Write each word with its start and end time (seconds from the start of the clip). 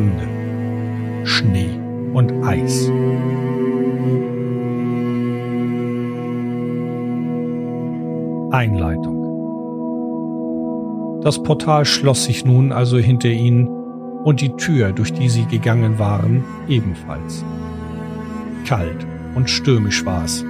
Lande. 0.00 1.26
Schnee 1.26 1.68
und 2.14 2.32
Eis. 2.42 2.90
Einleitung 8.50 9.20
Das 11.22 11.42
Portal 11.42 11.84
schloss 11.84 12.24
sich 12.24 12.44
nun 12.46 12.72
also 12.72 12.96
hinter 12.98 13.28
ihnen 13.28 13.68
und 14.24 14.40
die 14.40 14.56
Tür, 14.56 14.92
durch 14.92 15.12
die 15.12 15.28
sie 15.28 15.44
gegangen 15.44 15.98
waren, 15.98 16.44
ebenfalls. 16.68 17.44
Kalt 18.66 19.06
und 19.34 19.50
stürmisch 19.50 20.04
war 20.06 20.24
es. 20.24 20.44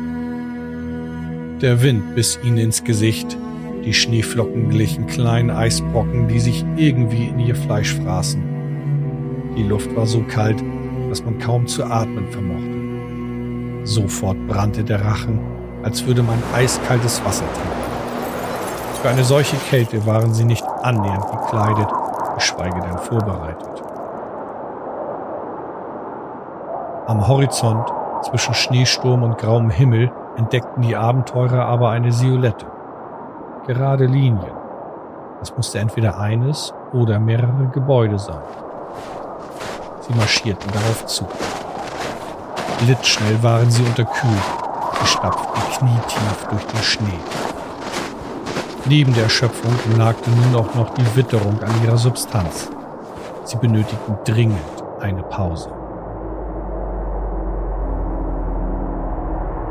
Der 1.61 1.83
Wind 1.83 2.15
biss 2.15 2.39
ihnen 2.43 2.59
ins 2.59 2.85
Gesicht, 2.85 3.37
die 3.85 3.95
Schneeflocken 3.95 4.71
glichen 4.71 5.07
kleinen 5.09 5.51
Eisbrocken, 5.51 6.29
die 6.29 6.39
sich 6.39 6.65
irgendwie 6.77 7.27
in 7.27 7.41
ihr 7.41 7.57
Fleisch 7.57 7.95
fraßen. 7.95 8.60
Die 9.57 9.65
Luft 9.65 9.95
war 9.97 10.07
so 10.07 10.23
kalt, 10.23 10.63
dass 11.09 11.25
man 11.25 11.39
kaum 11.39 11.67
zu 11.67 11.85
atmen 11.85 12.27
vermochte. 12.29 13.87
Sofort 13.87 14.37
brannte 14.47 14.85
der 14.85 15.05
Rachen, 15.05 15.41
als 15.83 16.07
würde 16.07 16.23
man 16.23 16.41
eiskaltes 16.55 17.25
Wasser 17.25 17.45
trinken. 17.53 17.91
Für 19.03 19.09
eine 19.09 19.25
solche 19.25 19.57
Kälte 19.57 20.07
waren 20.07 20.33
sie 20.35 20.45
nicht 20.45 20.65
annähernd 20.83 21.27
gekleidet, 21.31 21.89
geschweige 22.35 22.81
denn 22.81 22.99
vorbereitet. 22.99 23.83
Am 27.07 27.27
Horizont, 27.27 27.91
zwischen 28.23 28.55
Schneesturm 28.55 29.23
und 29.23 29.39
grauem 29.39 29.71
Himmel, 29.71 30.13
entdeckten 30.37 30.83
die 30.83 30.95
Abenteurer 30.95 31.65
aber 31.65 31.91
eine 31.91 32.13
Silhouette. 32.13 32.67
Gerade 33.67 34.05
Linien. 34.05 34.55
Es 35.43 35.57
musste 35.57 35.79
entweder 35.79 36.21
eines 36.21 36.73
oder 36.93 37.19
mehrere 37.19 37.67
Gebäude 37.73 38.19
sein. 38.19 38.43
Sie 40.11 40.16
marschierten 40.16 40.69
darauf 40.73 41.07
zu. 41.07 41.25
Blitzschnell 42.80 43.41
waren 43.45 43.71
sie 43.71 43.85
unterkühlt, 43.85 44.43
stapften 45.05 45.63
knietief 45.79 46.49
durch 46.51 46.67
den 46.67 46.83
Schnee. 46.83 47.21
Neben 48.87 49.15
der 49.15 49.25
Erschöpfung 49.25 49.73
nagte 49.97 50.29
nun 50.30 50.57
auch 50.57 50.75
noch 50.75 50.95
die 50.95 51.17
Witterung 51.17 51.63
an 51.63 51.85
ihrer 51.85 51.97
Substanz. 51.97 52.71
Sie 53.45 53.57
benötigten 53.59 54.19
dringend 54.25 54.59
eine 54.99 55.23
Pause. 55.23 55.71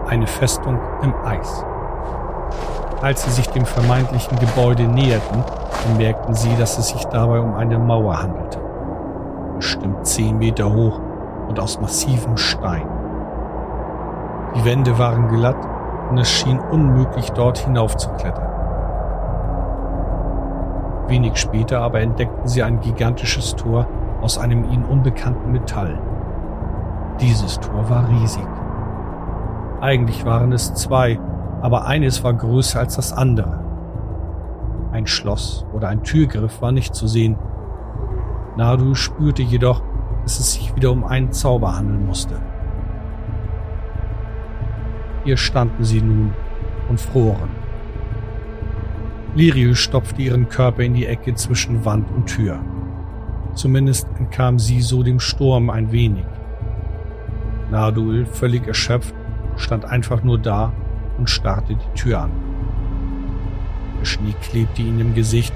Eine 0.08 0.28
Festung 0.28 0.80
im 1.02 1.14
Eis. 1.26 1.66
Als 3.02 3.24
sie 3.24 3.31
sich 3.31 3.50
dem 3.50 3.66
vermeintlichen 3.66 4.40
Gebäude 4.40 4.84
näherten, 4.84 5.44
bemerkten 5.90 6.34
sie, 6.34 6.56
dass 6.58 6.78
es 6.78 6.90
sich 6.90 7.03
dabei 7.06 7.40
um 7.42 7.56
eine 7.56 7.78
Mauer 7.78 8.22
handelte. 8.22 8.59
Bestimmt 9.70 10.03
zehn 10.08 10.39
Meter 10.39 10.73
hoch 10.73 11.00
und 11.48 11.59
aus 11.59 11.80
massivem 11.80 12.38
Stein. 12.38 12.88
Die 14.56 14.66
Wände 14.66 14.98
waren 14.98 15.28
glatt 15.28 15.64
und 16.09 16.17
es 16.17 16.28
schien 16.28 16.58
unmöglich, 16.58 17.30
dort 17.34 17.59
hinaufzuklettern. 17.59 18.50
Wenig 21.08 21.38
später 21.38 21.81
aber 21.81 22.02
entdeckten 22.02 22.47
sie 22.47 22.64
ein 22.64 22.80
gigantisches 22.80 23.56
Tor 23.58 23.86
aus 24.22 24.40
einem 24.40 24.72
ihnen 24.72 24.86
unbekannten 24.86 25.52
Metall. 25.52 26.00
Dieses 27.22 27.59
Tor 27.59 27.88
war 27.92 28.09
riesig. 28.09 28.47
Eigentlich 29.81 30.25
waren 30.25 30.51
es 30.51 30.74
zwei, 30.74 31.19
aber 31.62 31.86
eines 31.86 32.24
war 32.24 32.34
größer 32.34 32.80
als 32.80 32.96
das 32.96 33.13
andere. 33.13 33.59
Ein 34.91 35.06
Schloss 35.06 35.63
oder 35.74 35.90
ein 35.90 36.01
Türgriff 36.01 36.59
war 36.59 36.72
nicht 36.72 36.96
zu 36.96 37.06
sehen. 37.06 37.38
Nadu 38.59 38.94
spürte 38.94 39.42
jedoch, 39.42 39.81
dass 40.24 40.38
es 40.38 40.52
sich 40.52 40.75
wieder 40.75 40.92
um 40.92 41.06
einen 41.06 41.31
Zauber 41.31 41.78
handeln 41.78 42.06
musste. 42.06 42.42
Hier 45.24 45.38
standen 45.38 45.86
sie 45.86 46.02
nun 46.02 46.34
und 46.90 47.00
froren. 47.00 47.52
Lirius 49.34 49.78
stopfte 49.80 50.24
ihren 50.24 50.50
Körper 50.50 50.84
in 50.84 50.94
die 50.94 51.06
Ecke 51.06 51.36
zwischen 51.36 51.86
Wand 51.86 52.12
und 52.12 52.25
Tür. 52.25 52.59
Zumindest 53.53 54.09
entkam 54.18 54.59
sie 54.59 54.81
so 54.81 55.03
dem 55.03 55.22
Sturm 55.22 55.69
ein 55.69 55.94
wenig. 55.94 56.25
Nadul, 57.72 58.25
völlig 58.25 58.68
erschöpft, 58.68 59.16
stand 59.56 59.86
einfach 59.86 60.22
nur 60.22 60.38
da 60.38 60.74
und 61.18 61.30
starrte 61.30 61.75
die 61.75 61.98
Tür 61.98 62.24
an. 62.24 62.31
Der 64.02 64.06
Schnee 64.06 64.36
klebte 64.42 64.81
ihm 64.81 65.00
im 65.00 65.14
Gesicht 65.14 65.53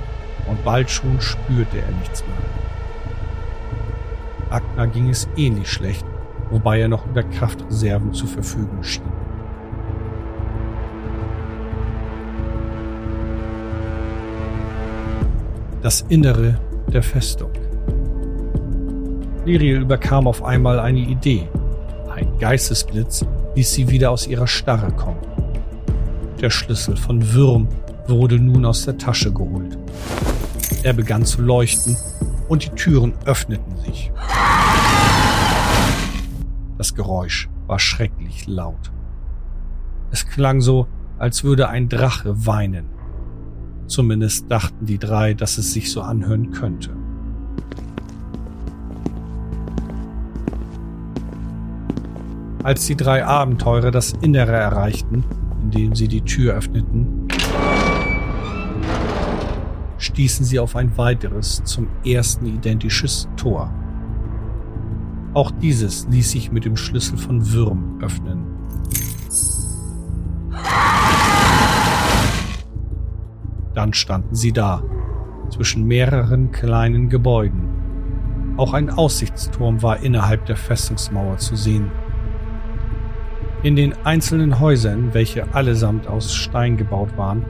und 0.47 0.63
bald 0.63 0.89
schon 0.89 1.19
spürte 1.19 1.79
er 1.79 1.91
nichts 1.99 2.23
mehr. 2.25 2.62
Agner 4.53 4.87
ging 4.87 5.09
es 5.09 5.27
ähnlich 5.35 5.69
schlecht, 5.69 6.05
wobei 6.49 6.79
er 6.79 6.87
noch 6.87 7.05
über 7.07 7.23
Kraftreserven 7.23 8.13
zu 8.13 8.27
verfügen 8.27 8.83
schien. 8.83 9.03
das 15.83 16.05
Innere 16.07 16.57
der 16.93 17.03
Festung. 17.03 17.51
Liriel 19.45 19.81
überkam 19.81 20.27
auf 20.27 20.41
einmal 20.41 20.79
eine 20.79 20.99
Idee. 20.99 21.49
Ein 22.09 22.39
Geistesblitz 22.39 23.25
ließ 23.55 23.73
sie 23.73 23.89
wieder 23.89 24.11
aus 24.11 24.25
ihrer 24.25 24.47
Starre 24.47 24.91
kommen. 24.93 25.19
Der 26.39 26.49
Schlüssel 26.49 26.95
von 26.95 27.33
Würm 27.33 27.67
wurde 28.07 28.39
nun 28.39 28.65
aus 28.65 28.85
der 28.85 28.97
Tasche 28.97 29.31
geholt. 29.33 29.77
Er 30.83 30.93
begann 30.93 31.25
zu 31.25 31.41
leuchten 31.41 31.97
und 32.53 32.63
die 32.63 32.69
Türen 32.69 33.13
öffneten 33.25 33.75
sich. 33.77 34.11
Das 36.77 36.93
Geräusch 36.93 37.49
war 37.65 37.79
schrecklich 37.79 38.45
laut. 38.45 38.91
Es 40.11 40.27
klang 40.27 40.61
so, 40.61 40.87
als 41.17 41.43
würde 41.43 41.69
ein 41.69 41.89
Drache 41.89 42.45
weinen. 42.45 42.85
Zumindest 43.87 44.51
dachten 44.51 44.85
die 44.85 44.99
drei, 44.99 45.33
dass 45.33 45.57
es 45.57 45.73
sich 45.73 45.91
so 45.91 46.03
anhören 46.03 46.51
könnte. 46.51 46.91
Als 52.61 52.85
die 52.85 52.95
drei 52.95 53.25
Abenteurer 53.25 53.89
das 53.89 54.13
Innere 54.21 54.53
erreichten, 54.53 55.23
indem 55.63 55.95
sie 55.95 56.07
die 56.07 56.21
Tür 56.21 56.53
öffneten, 56.53 57.22
stießen 60.13 60.45
sie 60.45 60.59
auf 60.59 60.75
ein 60.75 60.95
weiteres, 60.95 61.63
zum 61.63 61.87
ersten 62.05 62.45
identisches 62.45 63.27
Tor. 63.35 63.73
Auch 65.33 65.49
dieses 65.49 66.07
ließ 66.07 66.29
sich 66.29 66.51
mit 66.51 66.65
dem 66.65 66.77
Schlüssel 66.77 67.17
von 67.17 67.51
Würm 67.51 67.99
öffnen. 67.99 68.45
Dann 73.73 73.93
standen 73.93 74.35
sie 74.35 74.51
da, 74.51 74.83
zwischen 75.49 75.87
mehreren 75.87 76.51
kleinen 76.51 77.09
Gebäuden. 77.09 78.53
Auch 78.57 78.73
ein 78.73 78.91
Aussichtsturm 78.91 79.81
war 79.81 80.03
innerhalb 80.03 80.45
der 80.45 80.57
Festungsmauer 80.57 81.37
zu 81.37 81.55
sehen. 81.55 81.89
In 83.63 83.75
den 83.75 83.95
einzelnen 84.03 84.59
Häusern, 84.59 85.15
welche 85.15 85.55
allesamt 85.55 86.05
aus 86.05 86.35
Stein 86.35 86.77
gebaut 86.77 87.17
waren, 87.17 87.43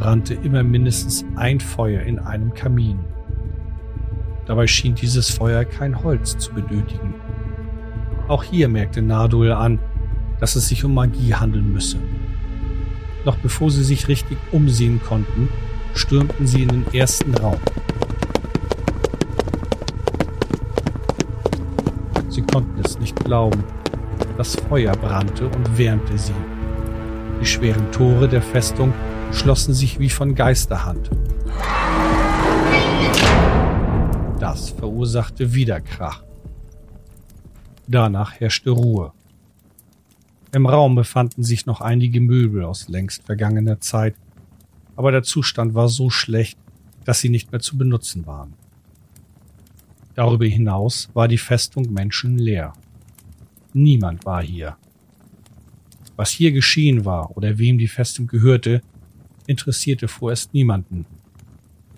brannte 0.00 0.32
immer 0.32 0.62
mindestens 0.62 1.26
ein 1.36 1.60
Feuer 1.60 2.00
in 2.02 2.18
einem 2.18 2.54
Kamin. 2.54 3.00
Dabei 4.46 4.66
schien 4.66 4.94
dieses 4.94 5.28
Feuer 5.28 5.66
kein 5.66 6.02
Holz 6.02 6.38
zu 6.38 6.54
benötigen. 6.54 7.14
Auch 8.26 8.42
hier 8.42 8.68
merkte 8.68 9.02
Nardul 9.02 9.52
an, 9.52 9.78
dass 10.40 10.56
es 10.56 10.68
sich 10.68 10.84
um 10.84 10.94
Magie 10.94 11.34
handeln 11.34 11.70
müsse. 11.70 11.98
Noch 13.26 13.36
bevor 13.36 13.70
sie 13.70 13.84
sich 13.84 14.08
richtig 14.08 14.38
umsehen 14.52 15.02
konnten, 15.06 15.50
stürmten 15.92 16.46
sie 16.46 16.62
in 16.62 16.68
den 16.68 16.94
ersten 16.94 17.34
Raum. 17.34 17.60
Sie 22.30 22.42
konnten 22.42 22.80
es 22.82 22.98
nicht 22.98 23.22
glauben. 23.22 23.62
Das 24.38 24.56
Feuer 24.56 24.96
brannte 24.96 25.44
und 25.44 25.76
wärmte 25.76 26.16
sie. 26.16 26.32
Die 27.42 27.46
schweren 27.46 27.92
Tore 27.92 28.28
der 28.28 28.40
Festung 28.40 28.94
schlossen 29.32 29.74
sich 29.74 29.98
wie 29.98 30.10
von 30.10 30.34
Geisterhand. 30.34 31.10
Das 34.38 34.70
verursachte 34.70 35.54
wieder 35.54 35.80
Krach. 35.80 36.24
Danach 37.86 38.40
herrschte 38.40 38.70
Ruhe. 38.70 39.12
Im 40.52 40.66
Raum 40.66 40.94
befanden 40.94 41.42
sich 41.44 41.66
noch 41.66 41.80
einige 41.80 42.20
Möbel 42.20 42.64
aus 42.64 42.88
längst 42.88 43.24
vergangener 43.24 43.80
Zeit, 43.80 44.14
aber 44.96 45.12
der 45.12 45.22
Zustand 45.22 45.74
war 45.74 45.88
so 45.88 46.10
schlecht, 46.10 46.58
dass 47.04 47.20
sie 47.20 47.28
nicht 47.28 47.52
mehr 47.52 47.60
zu 47.60 47.78
benutzen 47.78 48.26
waren. 48.26 48.54
Darüber 50.14 50.44
hinaus 50.44 51.08
war 51.14 51.28
die 51.28 51.38
Festung 51.38 51.92
menschenleer. 51.92 52.72
Niemand 53.72 54.26
war 54.26 54.42
hier. 54.42 54.76
Was 56.16 56.30
hier 56.30 56.52
geschehen 56.52 57.04
war 57.04 57.36
oder 57.36 57.58
wem 57.58 57.78
die 57.78 57.88
Festung 57.88 58.26
gehörte, 58.26 58.82
interessierte 59.50 60.06
vorerst 60.06 60.54
niemanden. 60.54 61.06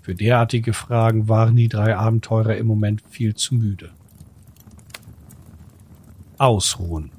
Für 0.01 0.15
derartige 0.15 0.73
Fragen 0.73 1.29
waren 1.29 1.55
die 1.55 1.69
drei 1.69 1.95
Abenteurer 1.95 2.57
im 2.57 2.67
Moment 2.67 3.03
viel 3.09 3.35
zu 3.35 3.55
müde. 3.55 3.91
Ausruhen. 6.39 7.11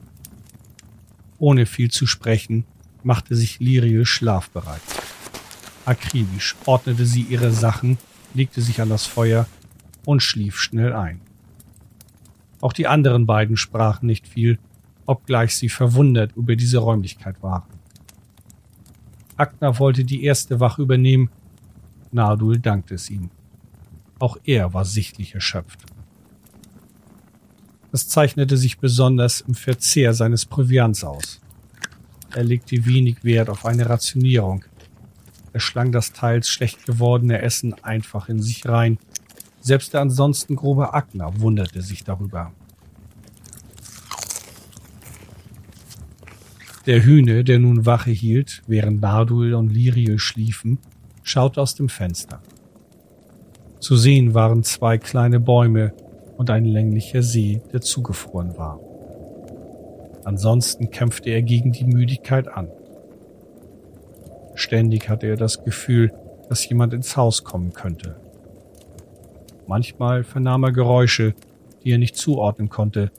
Ohne 1.39 1.67
viel 1.67 1.91
zu 1.91 2.07
sprechen, 2.07 2.65
machte 3.05 3.37
sich 3.37 3.61
Liriel 3.61 4.05
schlafbereit. 4.05 4.83
Akribisch 5.85 6.57
ordnete 6.67 7.07
sie 7.07 7.23
ihre 7.23 7.53
Sachen, 7.53 7.97
legte 8.35 8.61
sich 8.61 8.81
an 8.81 8.89
das 8.89 9.07
Feuer 9.07 9.47
und 10.05 10.21
schlief 10.23 10.59
schnell 10.59 10.93
ein. 10.93 11.21
Auch 12.61 12.73
die 12.73 12.89
anderen 12.89 13.25
beiden 13.25 13.57
sprachen 13.57 14.07
nicht 14.07 14.27
viel, 14.27 14.59
obgleich 15.07 15.55
sie 15.55 15.69
verwundert 15.69 16.35
über 16.35 16.57
diese 16.57 16.79
Räumlichkeit 16.79 17.43
waren. 17.43 17.74
Agner 19.37 19.79
wollte 19.79 20.05
die 20.05 20.25
erste 20.25 20.61
Wache 20.61 20.83
übernehmen, 20.83 21.31
Nardul 22.13 22.59
dankte 22.59 22.95
es 22.95 23.11
ihm. 23.11 23.31
Auch 24.19 24.37
er 24.45 24.73
war 24.73 24.85
sichtlich 24.85 25.35
erschöpft. 25.35 25.81
Es 27.93 28.09
zeichnete 28.09 28.57
sich 28.57 28.79
besonders 28.79 29.41
im 29.41 29.55
Verzehr 29.55 30.15
seines 30.15 30.47
Proviants 30.47 31.05
aus. 31.05 31.41
Er 32.35 32.45
legte 32.45 32.87
wenig 32.87 33.23
Wert 33.23 33.49
auf 33.49 33.65
eine 33.67 33.89
Rationierung. 33.89 34.65
Er 35.53 35.61
schlang 35.61 35.93
das 35.93 36.13
teils 36.13 36.49
schlecht 36.49 36.87
gewordene 36.87 37.41
Essen 37.43 37.75
einfach 37.85 38.29
in 38.29 38.43
sich 38.43 38.67
rein, 38.67 38.99
selbst 39.61 39.95
der 39.95 40.01
ansonsten 40.01 40.57
grobe 40.57 40.93
Agner 40.93 41.41
wunderte 41.41 41.83
sich 41.83 42.05
darüber. 42.05 42.53
Der 46.87 47.03
Hühne, 47.03 47.45
der 47.45 47.59
nun 47.59 47.87
Wache 47.87 48.11
hielt, 48.11 48.61
während 48.67 49.01
Nardul 49.01 49.55
und 49.55 49.71
Liriel 49.71 50.19
schliefen, 50.19 50.79
schaute 51.23 51.63
aus 51.63 51.75
dem 51.75 51.89
Fenster. 51.89 52.43
Zu 53.81 53.97
sehen 53.97 54.35
waren 54.35 54.63
zwei 54.65 54.99
kleine 54.99 55.41
Bäume 55.41 55.95
und 56.37 56.51
ein 56.51 56.67
länglicher 56.67 57.23
See, 57.23 57.63
der 57.73 57.81
zugefroren 57.81 58.59
war. 58.59 58.81
Ansonsten 60.25 60.91
kämpfte 60.91 61.31
er 61.31 61.41
gegen 61.41 61.73
die 61.73 61.85
Müdigkeit 61.85 62.49
an. 62.49 62.69
Ständig 64.55 65.09
hatte 65.09 65.27
er 65.27 65.37
das 65.37 65.65
Gefühl, 65.65 66.13
dass 66.51 66.69
jemand 66.69 66.93
ins 66.93 67.17
Haus 67.17 67.45
kommen 67.45 67.73
könnte. 67.73 68.17
Manchmal 69.67 70.23
vernahm 70.23 70.65
er 70.65 70.73
Geräusche, 70.73 71.35
die 71.83 71.93
er 71.93 71.99
nicht 71.99 72.17
zuordnen 72.17 72.69
konnte. 72.69 73.11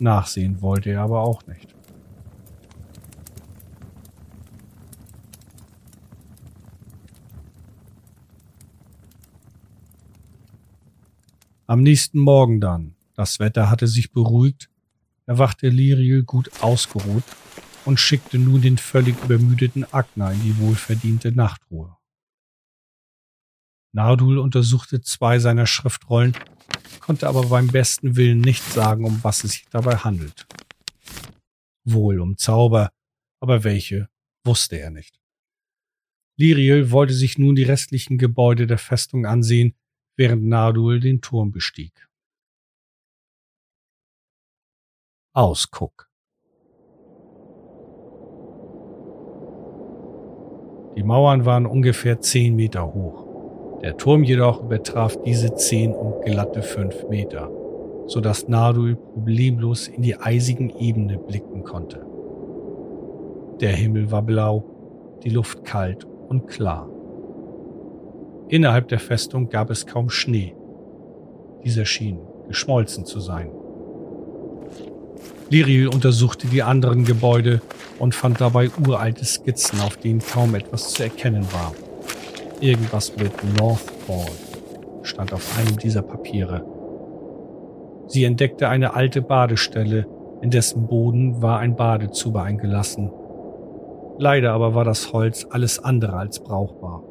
Nachsehen 0.00 0.60
wollte 0.60 0.90
er 0.90 1.00
aber 1.00 1.22
auch 1.22 1.46
nicht. 1.46 1.71
Am 11.72 11.82
nächsten 11.82 12.18
Morgen 12.18 12.60
dann, 12.60 12.96
das 13.14 13.38
Wetter 13.40 13.70
hatte 13.70 13.86
sich 13.86 14.12
beruhigt, 14.12 14.68
erwachte 15.24 15.70
Liriel 15.70 16.22
gut 16.22 16.50
ausgeruht 16.60 17.24
und 17.86 17.98
schickte 17.98 18.38
nun 18.38 18.60
den 18.60 18.76
völlig 18.76 19.16
übermüdeten 19.24 19.90
Agner 19.90 20.32
in 20.32 20.42
die 20.42 20.58
wohlverdiente 20.58 21.32
Nachtruhe. 21.32 21.96
Nardul 23.90 24.36
untersuchte 24.36 25.00
zwei 25.00 25.38
seiner 25.38 25.64
Schriftrollen, 25.64 26.36
konnte 27.00 27.26
aber 27.26 27.46
beim 27.46 27.68
besten 27.68 28.16
Willen 28.16 28.42
nicht 28.42 28.62
sagen, 28.64 29.06
um 29.06 29.24
was 29.24 29.42
es 29.42 29.52
sich 29.52 29.64
dabei 29.70 29.96
handelt. 29.96 30.46
Wohl 31.84 32.20
um 32.20 32.36
Zauber, 32.36 32.92
aber 33.40 33.64
welche 33.64 34.10
wusste 34.44 34.78
er 34.78 34.90
nicht. 34.90 35.18
Liriel 36.36 36.90
wollte 36.90 37.14
sich 37.14 37.38
nun 37.38 37.54
die 37.54 37.62
restlichen 37.62 38.18
Gebäude 38.18 38.66
der 38.66 38.76
Festung 38.76 39.24
ansehen, 39.24 39.74
während 40.16 40.44
Nardul 40.44 41.00
den 41.00 41.20
Turm 41.20 41.52
bestieg. 41.52 41.92
Ausguck 45.34 46.08
Die 50.96 51.02
Mauern 51.02 51.46
waren 51.46 51.64
ungefähr 51.64 52.20
zehn 52.20 52.54
Meter 52.54 52.92
hoch. 52.92 53.80
Der 53.80 53.96
Turm 53.96 54.22
jedoch 54.22 54.62
übertraf 54.62 55.16
diese 55.22 55.54
zehn 55.54 55.94
um 55.94 56.20
glatte 56.20 56.62
fünf 56.62 57.08
Meter, 57.08 57.50
so 58.06 58.20
dass 58.20 58.46
Nardul 58.46 58.96
problemlos 58.96 59.88
in 59.88 60.02
die 60.02 60.16
eisigen 60.16 60.70
Ebene 60.78 61.18
blicken 61.18 61.64
konnte. 61.64 62.06
Der 63.60 63.72
Himmel 63.72 64.10
war 64.10 64.22
blau, 64.22 64.64
die 65.24 65.30
Luft 65.30 65.64
kalt 65.64 66.04
und 66.04 66.46
klar. 66.46 66.88
Innerhalb 68.52 68.88
der 68.88 68.98
Festung 68.98 69.48
gab 69.48 69.70
es 69.70 69.86
kaum 69.86 70.10
Schnee. 70.10 70.54
Dieser 71.64 71.86
schien 71.86 72.18
geschmolzen 72.48 73.06
zu 73.06 73.18
sein. 73.18 73.50
Liriel 75.48 75.88
untersuchte 75.88 76.48
die 76.48 76.62
anderen 76.62 77.06
Gebäude 77.06 77.62
und 77.98 78.14
fand 78.14 78.42
dabei 78.42 78.68
uralte 78.86 79.24
Skizzen, 79.24 79.80
auf 79.80 79.96
denen 79.96 80.20
kaum 80.20 80.54
etwas 80.54 80.92
zu 80.92 81.02
erkennen 81.02 81.46
war. 81.50 81.72
Irgendwas 82.60 83.16
mit 83.16 83.32
Northfall 83.56 84.30
stand 85.02 85.32
auf 85.32 85.58
einem 85.58 85.78
dieser 85.78 86.02
Papiere. 86.02 86.62
Sie 88.06 88.24
entdeckte 88.24 88.68
eine 88.68 88.92
alte 88.92 89.22
Badestelle, 89.22 90.06
in 90.42 90.50
dessen 90.50 90.88
Boden 90.88 91.40
war 91.40 91.58
ein 91.58 91.74
Badezuber 91.74 92.42
eingelassen. 92.42 93.10
Leider 94.18 94.52
aber 94.52 94.74
war 94.74 94.84
das 94.84 95.10
Holz 95.14 95.46
alles 95.48 95.82
andere 95.82 96.18
als 96.18 96.38
brauchbar. 96.38 97.02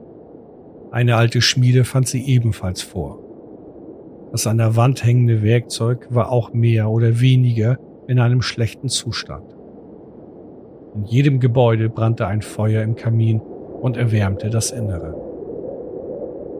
Eine 0.92 1.16
alte 1.16 1.42
Schmiede 1.42 1.86
fand 1.86 2.10
sie 2.10 2.26
ebenfalls 2.26 2.82
vor. 2.82 3.20
Das 4.34 4.46
an 4.46 4.58
der 4.58 4.76
Wand 4.76 5.06
hängende 5.06 5.42
Werkzeug 5.42 6.08
war 6.10 6.30
auch 6.30 6.52
mehr 6.52 6.90
oder 6.90 7.22
weniger 7.22 7.78
in 8.08 8.20
einem 8.20 8.42
schlechten 8.42 8.90
Zustand. 8.90 9.56
In 10.96 11.06
jedem 11.06 11.40
Gebäude 11.40 11.90
brannte 11.90 12.28
ein 12.28 12.42
Feuer 12.42 12.84
im 12.84 12.96
Kamin 12.96 13.40
und 13.40 13.96
erwärmte 13.96 14.50
das 14.50 14.72
Innere. 14.72 15.16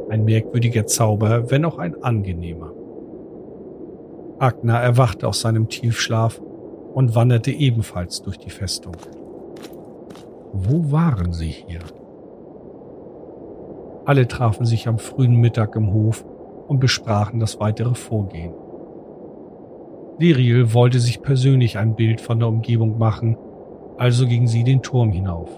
Ein 0.10 0.24
merkwürdiger 0.24 0.86
Zauber, 0.86 1.52
wenn 1.52 1.66
auch 1.66 1.78
ein 1.78 2.02
angenehmer. 2.02 2.72
Agner 4.40 4.80
erwachte 4.80 5.28
aus 5.28 5.42
seinem 5.42 5.68
Tiefschlaf 5.68 6.42
und 6.94 7.16
wanderte 7.16 7.52
ebenfalls 7.52 8.22
durch 8.22 8.38
die 8.38 8.50
Festung. 8.50 8.96
Wo 10.54 10.90
waren 10.92 11.34
sie 11.34 11.50
hier? 11.50 11.80
Alle 14.12 14.28
trafen 14.28 14.66
sich 14.66 14.90
am 14.90 15.00
frühen 15.00 15.38
Mittag 15.38 15.74
im 15.78 15.94
Hof 15.94 16.26
und 16.68 16.82
besprachen 16.82 17.40
das 17.40 17.62
weitere 17.62 17.96
Vorgehen. 17.96 18.52
Liriel 20.20 20.74
wollte 20.74 21.00
sich 21.00 21.22
persönlich 21.22 21.78
ein 21.78 21.96
Bild 21.96 22.20
von 22.20 22.38
der 22.38 22.50
Umgebung 22.50 22.98
machen, 22.98 23.38
also 23.98 24.28
ging 24.28 24.48
sie 24.48 24.66
den 24.66 24.82
Turm 24.82 25.14
hinauf. 25.14 25.50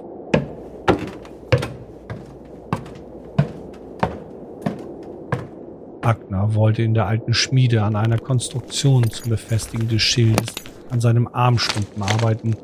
Agner 6.03 6.53
wollte 6.53 6.83
in 6.83 6.93
der 6.93 7.07
alten 7.07 7.33
Schmiede 7.33 7.81
an 7.81 7.95
einer 7.95 8.19
Konstruktion 8.19 9.09
zum 9.09 9.31
Befestigen 9.31 9.87
des 9.87 10.03
Schildes 10.03 10.53
an 10.91 11.01
seinem 11.01 11.27
Armstumpen 11.27 12.03
arbeiten 12.03 12.55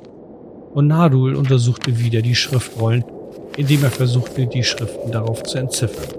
und 0.72 0.86
Nadul 0.86 1.34
untersuchte 1.34 1.98
wieder 1.98 2.22
die 2.22 2.36
Schriftrollen, 2.36 3.03
indem 3.60 3.84
er 3.84 3.92
versuchte, 3.92 4.48
die 4.48 4.63
Schriften 4.63 5.12
darauf 5.12 5.44
zu 5.44 5.58
entziffern. 5.58 6.18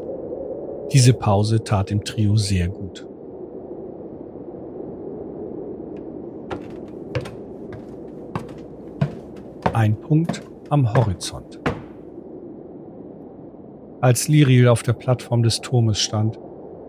Diese 0.92 1.14
Pause 1.14 1.64
tat 1.64 1.88
dem 1.88 2.04
Trio 2.04 2.36
sehr 2.36 2.68
gut. 2.68 3.06
Ein 9.72 9.96
Punkt 9.96 10.42
am 10.68 10.92
Horizont. 10.92 11.58
Als 14.02 14.28
Liriel 14.28 14.68
auf 14.68 14.82
der 14.82 14.92
Plattform 14.92 15.42
des 15.42 15.62
Turmes 15.62 15.98
stand, 15.98 16.38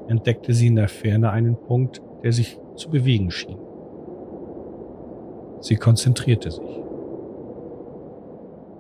entdeckte 0.09 0.53
sie 0.53 0.67
in 0.67 0.75
der 0.75 0.89
Ferne 0.89 1.29
einen 1.29 1.55
Punkt, 1.55 2.01
der 2.23 2.33
sich 2.33 2.59
zu 2.75 2.89
bewegen 2.89 3.31
schien. 3.31 3.57
Sie 5.61 5.77
konzentrierte 5.77 6.51
sich. 6.51 6.81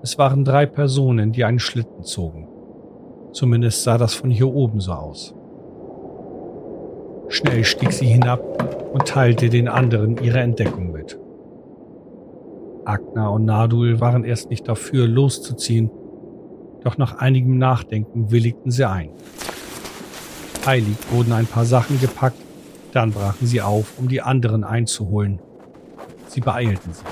Es 0.03 0.17
waren 0.17 0.43
drei 0.43 0.65
Personen, 0.65 1.31
die 1.31 1.43
einen 1.43 1.59
Schlitten 1.59 2.03
zogen. 2.03 2.47
Zumindest 3.33 3.83
sah 3.83 3.99
das 3.99 4.15
von 4.15 4.31
hier 4.31 4.47
oben 4.47 4.79
so 4.79 4.93
aus. 4.93 5.35
Schnell 7.29 7.63
stieg 7.63 7.93
sie 7.93 8.07
hinab 8.07 8.41
und 8.93 9.07
teilte 9.07 9.49
den 9.49 9.67
anderen 9.67 10.17
ihre 10.17 10.39
Entdeckung 10.39 10.91
mit. 10.91 11.19
Agna 12.83 13.29
und 13.29 13.45
Nadul 13.45 14.01
waren 14.01 14.23
erst 14.23 14.49
nicht 14.49 14.67
dafür, 14.67 15.07
loszuziehen, 15.07 15.91
doch 16.83 16.97
nach 16.97 17.19
einigem 17.19 17.59
Nachdenken 17.59 18.31
willigten 18.31 18.71
sie 18.71 18.89
ein. 18.89 19.11
Eilig 20.65 20.97
wurden 21.11 21.31
ein 21.31 21.45
paar 21.45 21.65
Sachen 21.65 22.01
gepackt, 22.01 22.41
dann 22.91 23.11
brachen 23.11 23.45
sie 23.45 23.61
auf, 23.61 23.99
um 23.99 24.07
die 24.07 24.21
anderen 24.21 24.63
einzuholen. 24.63 25.39
Sie 26.27 26.41
beeilten 26.41 26.91
sich. 26.91 27.05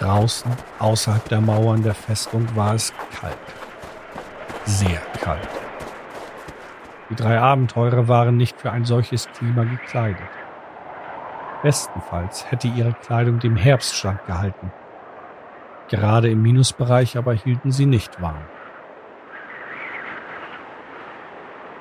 Draußen, 0.00 0.50
außerhalb 0.78 1.28
der 1.28 1.42
Mauern 1.42 1.82
der 1.82 1.94
Festung, 1.94 2.46
war 2.56 2.74
es 2.74 2.92
kalt. 3.20 3.36
sehr 4.64 5.00
kalt. 5.20 5.48
Die 7.10 7.16
drei 7.16 7.38
Abenteurer 7.38 8.08
waren 8.08 8.36
nicht 8.36 8.58
für 8.60 8.70
ein 8.70 8.84
solches 8.84 9.28
Klima 9.32 9.64
gekleidet. 9.64 10.28
Bestenfalls 11.62 12.50
hätte 12.50 12.68
ihre 12.68 12.94
Kleidung 12.94 13.40
dem 13.40 13.56
Herbst 13.56 13.94
standgehalten. 13.94 14.72
Gerade 15.88 16.30
im 16.30 16.40
Minusbereich 16.40 17.18
aber 17.18 17.34
hielten 17.34 17.70
sie 17.70 17.86
nicht 17.86 18.22
warm. 18.22 18.44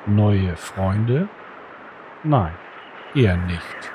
Neue 0.08 0.58
Freunde? 0.58 1.30
Nein, 2.24 2.54
eher 3.16 3.38
nicht. 3.38 3.92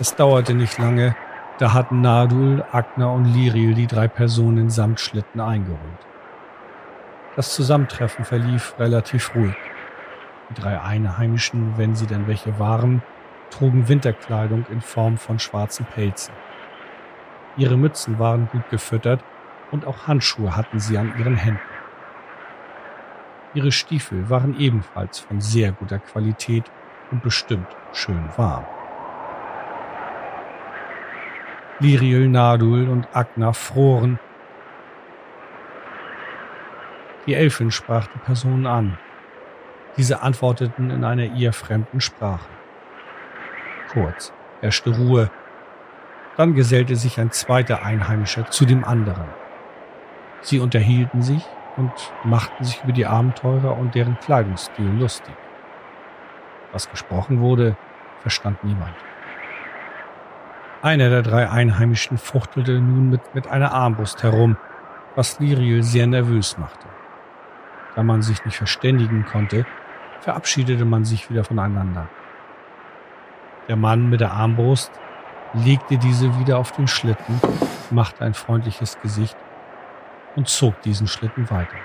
Es 0.00 0.16
dauerte 0.16 0.54
nicht 0.54 0.78
lange, 0.78 1.14
da 1.58 1.74
hatten 1.74 2.00
Nadul, 2.00 2.64
Agner 2.72 3.12
und 3.12 3.26
Liriel 3.26 3.74
die 3.74 3.86
drei 3.86 4.08
Personen 4.08 4.70
samt 4.70 4.98
Schlitten 4.98 5.42
eingeholt. 5.42 6.06
Das 7.36 7.54
Zusammentreffen 7.54 8.24
verlief 8.24 8.74
relativ 8.78 9.34
ruhig. 9.34 9.54
Die 10.48 10.54
drei 10.54 10.80
Einheimischen, 10.80 11.74
wenn 11.76 11.94
sie 11.94 12.06
denn 12.06 12.26
welche 12.26 12.58
waren, 12.58 13.02
trugen 13.50 13.88
Winterkleidung 13.88 14.64
in 14.70 14.80
Form 14.80 15.18
von 15.18 15.38
schwarzen 15.38 15.84
Pelzen. 15.84 16.32
Ihre 17.58 17.76
Mützen 17.76 18.18
waren 18.18 18.48
gut 18.50 18.70
gefüttert 18.70 19.22
und 19.70 19.86
auch 19.86 20.06
Handschuhe 20.06 20.56
hatten 20.56 20.80
sie 20.80 20.96
an 20.96 21.12
ihren 21.18 21.36
Händen. 21.36 21.60
Ihre 23.52 23.70
Stiefel 23.70 24.30
waren 24.30 24.58
ebenfalls 24.58 25.18
von 25.18 25.42
sehr 25.42 25.72
guter 25.72 25.98
Qualität 25.98 26.64
und 27.10 27.22
bestimmt 27.22 27.68
schön 27.92 28.30
warm. 28.38 28.64
Liriel, 31.80 32.28
Nadul 32.28 32.90
und 32.90 33.08
Agna 33.14 33.54
froren. 33.54 34.18
Die 37.26 37.34
Elfin 37.34 37.70
sprach 37.70 38.06
die 38.08 38.18
Personen 38.18 38.66
an. 38.66 38.98
Diese 39.96 40.22
antworteten 40.22 40.90
in 40.90 41.04
einer 41.04 41.24
ihr 41.24 41.54
fremden 41.54 42.02
Sprache. 42.02 42.48
Kurz 43.92 44.32
herrschte 44.60 44.90
Ruhe. 44.94 45.30
Dann 46.36 46.54
gesellte 46.54 46.96
sich 46.96 47.18
ein 47.18 47.32
zweiter 47.32 47.82
Einheimischer 47.82 48.50
zu 48.50 48.66
dem 48.66 48.84
anderen. 48.84 49.28
Sie 50.42 50.60
unterhielten 50.60 51.22
sich 51.22 51.44
und 51.76 51.92
machten 52.24 52.62
sich 52.62 52.82
über 52.84 52.92
die 52.92 53.06
Abenteurer 53.06 53.76
und 53.76 53.94
deren 53.94 54.18
Kleidungsstil 54.20 54.90
lustig. 54.98 55.34
Was 56.72 56.90
gesprochen 56.90 57.40
wurde, 57.40 57.76
verstand 58.20 58.62
niemand. 58.64 58.94
Einer 60.82 61.10
der 61.10 61.20
drei 61.22 61.50
Einheimischen 61.50 62.16
fuchtelte 62.16 62.80
nun 62.80 63.10
mit, 63.10 63.34
mit 63.34 63.46
einer 63.48 63.72
Armbrust 63.72 64.22
herum, 64.22 64.56
was 65.14 65.38
Liriel 65.38 65.82
sehr 65.82 66.06
nervös 66.06 66.56
machte. 66.56 66.86
Da 67.96 68.02
man 68.02 68.22
sich 68.22 68.42
nicht 68.46 68.56
verständigen 68.56 69.26
konnte, 69.26 69.66
verabschiedete 70.20 70.86
man 70.86 71.04
sich 71.04 71.28
wieder 71.28 71.44
voneinander. 71.44 72.08
Der 73.68 73.76
Mann 73.76 74.08
mit 74.08 74.20
der 74.20 74.32
Armbrust 74.32 74.90
legte 75.52 75.98
diese 75.98 76.38
wieder 76.38 76.56
auf 76.56 76.72
den 76.72 76.88
Schlitten, 76.88 77.40
machte 77.90 78.24
ein 78.24 78.32
freundliches 78.32 78.98
Gesicht 79.02 79.36
und 80.34 80.48
zog 80.48 80.80
diesen 80.80 81.08
Schlitten 81.08 81.50
weiter. 81.50 81.76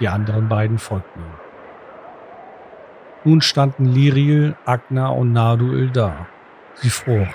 Die 0.00 0.08
anderen 0.08 0.48
beiden 0.48 0.78
folgten 0.78 1.20
ihm. 1.20 1.34
Nun 3.24 3.40
standen 3.42 3.84
Liriel, 3.84 4.56
Agna 4.64 5.08
und 5.08 5.32
Naduil 5.32 5.90
da. 5.90 6.26
Sie 6.74 6.90
froren. 6.90 7.34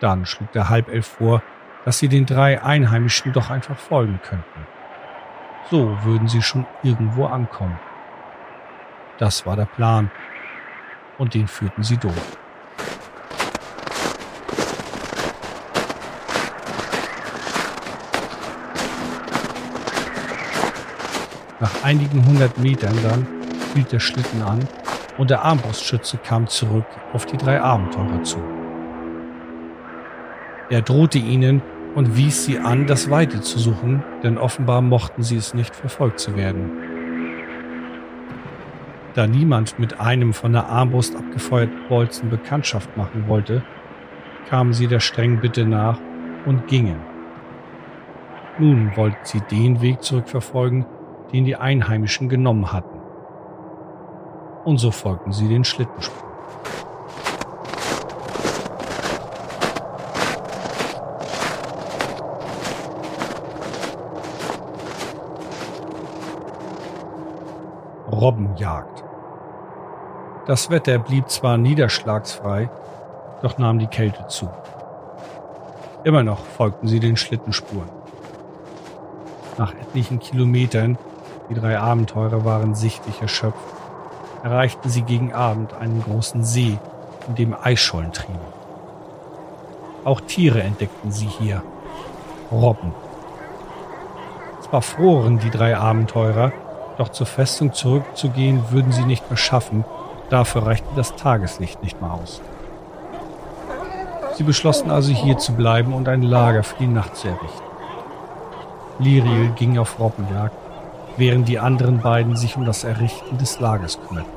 Dann 0.00 0.26
schlug 0.26 0.52
der 0.52 0.68
Halbelf 0.68 1.06
vor, 1.06 1.42
dass 1.84 1.98
sie 1.98 2.08
den 2.08 2.26
drei 2.26 2.62
Einheimischen 2.62 3.32
doch 3.32 3.50
einfach 3.50 3.78
folgen 3.78 4.20
könnten. 4.22 4.66
So 5.70 5.96
würden 6.04 6.28
sie 6.28 6.42
schon 6.42 6.66
irgendwo 6.82 7.26
ankommen. 7.26 7.78
Das 9.18 9.46
war 9.46 9.56
der 9.56 9.66
Plan. 9.66 10.10
Und 11.18 11.34
den 11.34 11.48
führten 11.48 11.82
sie 11.82 11.96
durch. 11.96 12.14
Nach 21.58 21.84
einigen 21.84 22.26
hundert 22.26 22.58
Metern 22.58 22.98
dann 23.02 23.26
hielt 23.74 23.90
der 23.90 24.00
Schlitten 24.00 24.42
an 24.42 24.68
und 25.18 25.30
der 25.30 25.44
Armbrustschütze 25.44 26.18
kam 26.18 26.46
zurück 26.46 26.86
auf 27.12 27.26
die 27.26 27.36
drei 27.36 27.60
Abenteurer 27.60 28.22
zu. 28.22 28.38
Er 30.68 30.82
drohte 30.82 31.18
ihnen 31.18 31.62
und 31.94 32.16
wies 32.16 32.44
sie 32.44 32.58
an, 32.58 32.86
das 32.86 33.08
Weite 33.08 33.40
zu 33.40 33.58
suchen, 33.58 34.02
denn 34.22 34.36
offenbar 34.36 34.82
mochten 34.82 35.22
sie 35.22 35.36
es 35.36 35.54
nicht, 35.54 35.74
verfolgt 35.74 36.20
zu 36.20 36.36
werden. 36.36 36.70
Da 39.14 39.26
niemand 39.26 39.78
mit 39.78 39.98
einem 39.98 40.34
von 40.34 40.52
der 40.52 40.68
Armbrust 40.68 41.16
abgefeuerten 41.16 41.88
Bolzen 41.88 42.28
Bekanntschaft 42.28 42.96
machen 42.96 43.28
wollte, 43.28 43.62
kamen 44.50 44.74
sie 44.74 44.88
der 44.88 45.00
strengen 45.00 45.40
Bitte 45.40 45.64
nach 45.64 45.98
und 46.44 46.66
gingen. 46.68 47.00
Nun 48.58 48.94
wollten 48.96 49.24
sie 49.24 49.40
den 49.40 49.80
Weg 49.80 50.02
zurückverfolgen, 50.02 50.84
den 51.32 51.44
die 51.44 51.56
Einheimischen 51.56 52.28
genommen 52.28 52.72
hatten 52.72 52.95
und 54.66 54.78
so 54.78 54.90
folgten 54.90 55.32
sie 55.32 55.48
den 55.48 55.62
Schlittenspuren. 55.64 56.26
Robbenjagd. 68.10 69.04
Das 70.46 70.68
Wetter 70.68 70.98
blieb 70.98 71.30
zwar 71.30 71.58
niederschlagsfrei, 71.58 72.68
doch 73.42 73.58
nahm 73.58 73.78
die 73.78 73.86
Kälte 73.86 74.26
zu. 74.26 74.48
Immer 76.02 76.24
noch 76.24 76.44
folgten 76.44 76.88
sie 76.88 76.98
den 76.98 77.16
Schlittenspuren. 77.16 77.88
Nach 79.58 79.72
etlichen 79.74 80.18
Kilometern, 80.18 80.98
die 81.48 81.54
drei 81.54 81.78
Abenteurer 81.78 82.44
waren 82.44 82.74
sichtlich 82.74 83.22
erschöpft, 83.22 83.75
erreichten 84.46 84.88
sie 84.88 85.02
gegen 85.02 85.34
Abend 85.34 85.74
einen 85.74 86.04
großen 86.04 86.44
See, 86.44 86.78
in 87.26 87.34
dem 87.34 87.56
Eisschollen 87.60 88.12
trieben. 88.12 88.38
Auch 90.04 90.20
Tiere 90.20 90.62
entdeckten 90.62 91.10
sie 91.10 91.26
hier. 91.26 91.62
Robben. 92.52 92.92
Zwar 94.60 94.82
froren 94.82 95.40
die 95.40 95.50
drei 95.50 95.76
Abenteurer, 95.76 96.52
doch 96.96 97.08
zur 97.08 97.26
Festung 97.26 97.72
zurückzugehen 97.72 98.70
würden 98.70 98.92
sie 98.92 99.04
nicht 99.04 99.28
mehr 99.28 99.36
schaffen, 99.36 99.84
dafür 100.30 100.64
reichte 100.64 100.86
das 100.94 101.16
Tageslicht 101.16 101.82
nicht 101.82 102.00
mehr 102.00 102.12
aus. 102.12 102.40
Sie 104.34 104.44
beschlossen 104.44 104.92
also 104.92 105.12
hier 105.12 105.38
zu 105.38 105.54
bleiben 105.54 105.92
und 105.92 106.08
ein 106.08 106.22
Lager 106.22 106.62
für 106.62 106.78
die 106.78 106.86
Nacht 106.86 107.16
zu 107.16 107.26
errichten. 107.26 107.66
Liriel 109.00 109.50
ging 109.56 109.76
auf 109.76 109.98
Robbenjagd, 109.98 110.54
während 111.16 111.48
die 111.48 111.58
anderen 111.58 111.98
beiden 111.98 112.36
sich 112.36 112.56
um 112.56 112.64
das 112.64 112.84
Errichten 112.84 113.38
des 113.38 113.58
Lagers 113.58 113.98
kümmerten. 114.06 114.35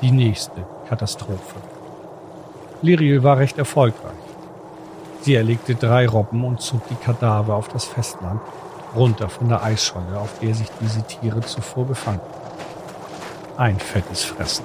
Die 0.00 0.12
nächste 0.12 0.64
Katastrophe. 0.88 1.56
Liriel 2.82 3.24
war 3.24 3.38
recht 3.38 3.58
erfolgreich. 3.58 4.12
Sie 5.22 5.34
erlegte 5.34 5.74
drei 5.74 6.06
Robben 6.06 6.44
und 6.44 6.60
zog 6.60 6.86
die 6.88 6.94
Kadaver 6.94 7.56
auf 7.56 7.66
das 7.66 7.84
Festland, 7.84 8.40
runter 8.94 9.28
von 9.28 9.48
der 9.48 9.64
Eisscholle, 9.64 10.20
auf 10.20 10.38
der 10.38 10.54
sich 10.54 10.68
diese 10.80 11.02
Tiere 11.02 11.40
zuvor 11.40 11.84
befanden. 11.84 12.20
Ein 13.56 13.80
fettes 13.80 14.22
Fressen. 14.22 14.64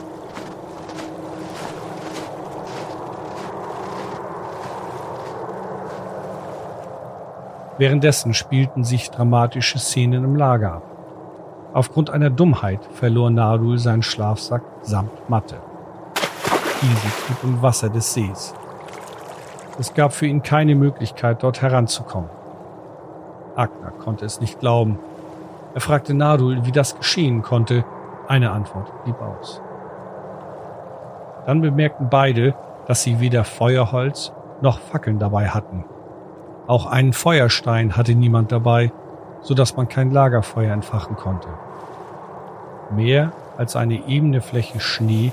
Währenddessen 7.80 8.36
spielten 8.36 8.84
sich 8.84 9.10
dramatische 9.10 9.80
Szenen 9.80 10.24
im 10.24 10.36
Lager 10.36 10.74
ab. 10.74 10.84
Aufgrund 11.74 12.12
einer 12.12 12.30
Dummheit 12.30 12.82
verlor 12.92 13.32
Narul 13.32 13.80
seinen 13.80 14.04
Schlafsack 14.04 14.62
samt 14.84 15.30
Matte. 15.30 15.58
Diese 16.82 17.26
trieb 17.26 17.44
im 17.44 17.62
Wasser 17.62 17.90
des 17.90 18.14
Sees. 18.14 18.54
Es 19.80 19.94
gab 19.94 20.14
für 20.14 20.28
ihn 20.28 20.44
keine 20.44 20.76
Möglichkeit, 20.76 21.42
dort 21.42 21.62
heranzukommen. 21.62 22.30
Agner 23.56 23.92
konnte 23.92 24.26
es 24.26 24.40
nicht 24.40 24.60
glauben. 24.60 25.00
Er 25.74 25.82
fragte 25.82 26.14
Nadul, 26.14 26.66
wie 26.66 26.72
das 26.72 26.98
geschehen 26.98 27.42
konnte. 27.42 27.84
Eine 28.28 28.52
Antwort 28.52 29.04
blieb 29.04 29.20
aus. 29.22 29.62
Dann 31.46 31.62
bemerkten 31.62 32.10
beide, 32.10 32.54
dass 32.86 33.04
sie 33.04 33.20
weder 33.20 33.44
Feuerholz 33.44 34.34
noch 34.62 34.80
Fackeln 34.80 35.20
dabei 35.20 35.50
hatten. 35.50 35.86
Auch 36.68 36.86
einen 36.86 37.14
Feuerstein 37.14 37.98
hatte 37.98 38.16
niemand 38.16 38.52
dabei, 38.52 38.92
so 39.42 39.54
dass 39.54 39.76
man 39.76 39.90
kein 39.90 40.12
Lagerfeuer 40.12 40.72
entfachen 40.72 41.16
konnte. 41.16 41.50
Mehr 42.92 43.32
als 43.58 43.76
eine 43.76 44.08
ebene 44.08 44.42
Fläche 44.42 44.80
Schnee 44.80 45.32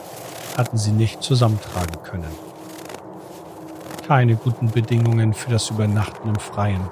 hatten 0.57 0.77
sie 0.77 0.93
nicht 0.93 1.23
zusammentragen 1.23 2.03
können. 2.03 2.31
Keine 4.07 4.37
guten 4.37 4.71
Bedingungen 4.71 5.35
für 5.35 5.51
das 5.51 5.71
Übernachten 5.71 6.29
im 6.29 6.39
Freien. 6.39 6.89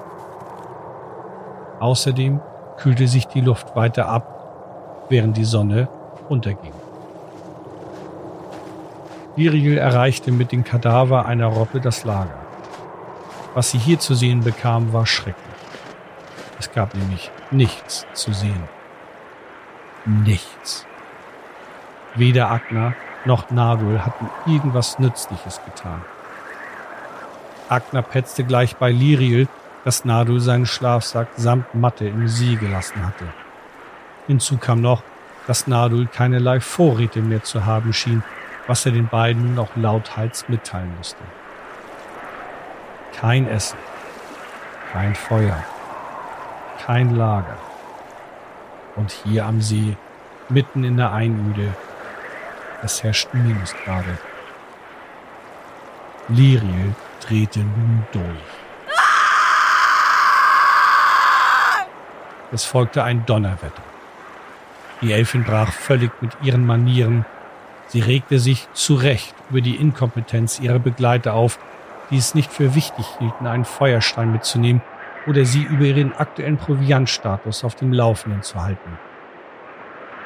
Außerdem 1.79 2.39
kühlte 2.77 3.07
sich 3.07 3.27
die 3.27 3.41
Luft 3.41 3.75
weiter 3.75 4.07
ab, 4.07 5.05
während 5.09 5.37
die 5.37 5.45
Sonne 5.45 5.89
unterging. 6.29 6.73
Viriel 9.35 9.77
erreichte 9.77 10.31
mit 10.31 10.51
dem 10.51 10.63
Kadaver 10.63 11.25
einer 11.25 11.47
Robbe 11.47 11.79
das 11.79 12.03
Lager. 12.03 12.39
Was 13.53 13.71
sie 13.71 13.77
hier 13.77 13.99
zu 13.99 14.13
sehen 14.13 14.41
bekam, 14.41 14.93
war 14.93 15.05
schrecklich. 15.05 15.45
Es 16.59 16.71
gab 16.71 16.93
nämlich 16.93 17.31
nichts 17.51 18.05
zu 18.13 18.33
sehen. 18.33 18.63
Nichts. 20.05 20.85
Weder 22.15 22.49
Agner 22.49 22.93
noch 23.25 23.51
Nadul 23.51 23.99
hatten 24.05 24.29
irgendwas 24.45 24.99
Nützliches 24.99 25.61
getan. 25.65 26.01
Agner 27.67 28.01
petzte 28.01 28.43
gleich 28.43 28.77
bei 28.77 28.91
Liriel, 28.91 29.47
dass 29.85 30.05
Nadul 30.05 30.39
seinen 30.39 30.65
Schlafsack 30.65 31.27
samt 31.35 31.73
Matte 31.75 32.07
im 32.07 32.27
See 32.27 32.55
gelassen 32.55 33.05
hatte. 33.05 33.25
Hinzu 34.27 34.57
kam 34.57 34.81
noch, 34.81 35.03
dass 35.47 35.67
Nadul 35.67 36.07
keinerlei 36.07 36.59
Vorräte 36.59 37.21
mehr 37.21 37.43
zu 37.43 37.65
haben 37.65 37.93
schien, 37.93 38.23
was 38.67 38.85
er 38.85 38.91
den 38.91 39.07
beiden 39.07 39.55
noch 39.55 39.75
lauthals 39.75 40.47
mitteilen 40.49 40.93
musste. 40.97 41.23
Kein 43.19 43.47
Essen, 43.47 43.79
kein 44.91 45.15
Feuer, 45.15 45.63
kein 46.85 47.15
Lager. 47.15 47.57
Und 48.95 49.11
hier 49.11 49.45
am 49.45 49.61
See, 49.61 49.95
mitten 50.49 50.83
in 50.83 50.97
der 50.97 51.13
Einöde, 51.13 51.73
es 52.83 53.03
herrschten 53.03 53.45
Minusgrade. 53.47 54.17
Liriel 56.29 56.95
drehte 57.21 57.59
nun 57.59 58.05
durch. 58.11 58.25
Es 62.51 62.65
folgte 62.65 63.03
ein 63.03 63.25
Donnerwetter. 63.25 63.83
Die 65.01 65.11
Elfin 65.11 65.43
brach 65.43 65.71
völlig 65.71 66.11
mit 66.21 66.31
ihren 66.41 66.65
Manieren. 66.65 67.25
Sie 67.87 68.01
regte 68.01 68.39
sich 68.39 68.67
zu 68.73 68.95
Recht 68.95 69.35
über 69.49 69.61
die 69.61 69.75
Inkompetenz 69.75 70.59
ihrer 70.59 70.79
Begleiter 70.79 71.33
auf, 71.33 71.59
die 72.09 72.17
es 72.17 72.35
nicht 72.35 72.51
für 72.51 72.75
wichtig 72.75 73.05
hielten, 73.19 73.47
einen 73.47 73.65
Feuerstein 73.65 74.31
mitzunehmen 74.31 74.81
oder 75.27 75.45
sie 75.45 75.63
über 75.63 75.85
ihren 75.85 76.15
aktuellen 76.15 76.57
Proviantstatus 76.57 77.63
auf 77.63 77.75
dem 77.75 77.93
Laufenden 77.93 78.41
zu 78.41 78.61
halten. 78.61 78.97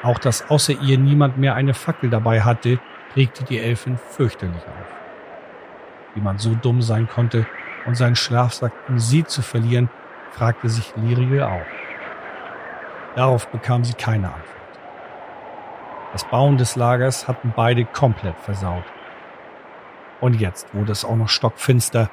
Auch 0.04 0.18
dass 0.18 0.50
außer 0.50 0.74
ihr 0.82 0.98
niemand 0.98 1.38
mehr 1.38 1.54
eine 1.54 1.72
Fackel 1.72 2.10
dabei 2.10 2.42
hatte, 2.42 2.78
regte 3.16 3.42
die 3.44 3.58
Elfin 3.58 3.96
fürchterlich 3.96 4.62
auf. 4.62 4.94
Wie 6.14 6.20
man 6.20 6.38
so 6.38 6.54
dumm 6.54 6.82
sein 6.82 7.08
konnte 7.08 7.46
und 7.86 7.96
seinen 7.96 8.14
Schlafsack 8.14 8.72
im 8.86 8.98
See 8.98 9.24
zu 9.24 9.40
verlieren, 9.40 9.88
fragte 10.32 10.68
sich 10.68 10.92
Liriel 10.96 11.42
auch. 11.42 11.64
Darauf 13.16 13.48
bekam 13.48 13.82
sie 13.82 13.94
keine 13.94 14.26
Antwort. 14.26 14.44
Das 16.12 16.24
Bauen 16.24 16.58
des 16.58 16.76
Lagers 16.76 17.26
hatten 17.26 17.54
beide 17.56 17.86
komplett 17.86 18.38
versaut. 18.40 18.84
Und 20.20 20.34
jetzt 20.34 20.74
wurde 20.74 20.92
es 20.92 21.04
auch 21.04 21.16
noch 21.16 21.28
stockfinster. 21.28 22.10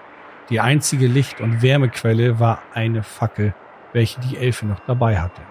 Die 0.50 0.62
einzige 0.62 1.08
Licht- 1.08 1.42
und 1.42 1.62
Wärmequelle 1.62 2.40
war 2.40 2.60
eine 2.74 3.04
Fackel, 3.04 3.54
welche 3.92 4.22
die 4.22 4.38
Elfe 4.38 4.66
noch 4.66 4.80
dabei 4.88 5.20
hatte. 5.20 5.42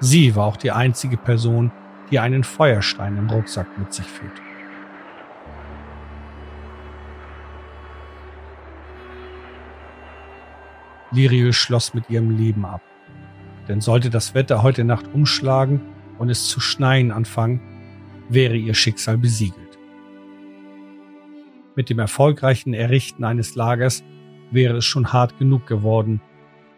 Sie 0.00 0.36
war 0.36 0.46
auch 0.46 0.56
die 0.56 0.70
einzige 0.70 1.16
Person, 1.16 1.72
die 2.10 2.18
einen 2.18 2.44
Feuerstein 2.44 3.16
im 3.16 3.28
Rucksack 3.28 3.66
mit 3.78 3.92
sich 3.92 4.06
führte. 4.06 4.40
Liriel 11.10 11.52
schloss 11.52 11.94
mit 11.94 12.10
ihrem 12.10 12.36
Leben 12.36 12.64
ab. 12.64 12.82
Denn 13.66 13.80
sollte 13.80 14.10
das 14.10 14.34
Wetter 14.34 14.62
heute 14.62 14.84
Nacht 14.84 15.06
umschlagen 15.12 15.80
und 16.18 16.30
es 16.30 16.48
zu 16.48 16.60
schneien 16.60 17.10
anfangen, 17.10 17.60
wäre 18.28 18.56
ihr 18.56 18.74
Schicksal 18.74 19.18
besiegelt. 19.18 19.78
Mit 21.74 21.90
dem 21.90 21.98
erfolgreichen 21.98 22.74
Errichten 22.74 23.24
eines 23.24 23.54
Lagers 23.54 24.04
wäre 24.50 24.78
es 24.78 24.84
schon 24.84 25.12
hart 25.12 25.38
genug 25.38 25.66
geworden, 25.66 26.20